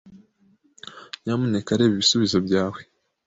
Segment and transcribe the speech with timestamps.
[1.21, 2.79] Nyamuneka reba ibisubizo byawe.